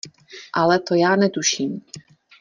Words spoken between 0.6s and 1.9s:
to já netuším.